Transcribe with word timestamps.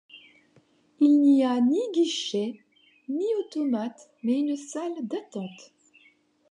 Il 0.99 1.21
n'y 1.21 1.45
a 1.45 1.61
ni 1.61 1.77
guichet 1.93 2.59
ni 3.07 3.23
automate 3.41 4.09
mais 4.23 4.39
une 4.39 4.57
salle 4.57 4.99
d'attente. 5.05 5.73